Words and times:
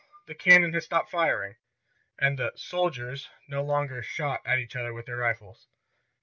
The 0.25 0.33
cannon 0.33 0.73
had 0.73 0.81
stopped 0.81 1.11
firing, 1.11 1.57
and 2.17 2.39
the 2.39 2.53
"soldiers" 2.55 3.29
no 3.47 3.61
longer 3.63 4.01
"shot" 4.01 4.41
at 4.47 4.57
each 4.57 4.75
other 4.75 4.93
with 4.93 5.05
their 5.05 5.17
rifles. 5.17 5.67